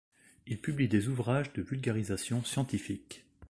Il 0.47 0.59
publie 0.59 0.87
des 0.87 1.09
ouvrages 1.09 1.53
de 1.53 1.61
vulgarisation 1.61 2.43
scientifique. 2.43 3.23